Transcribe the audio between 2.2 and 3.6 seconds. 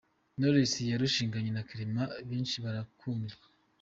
benshi barakumirwa.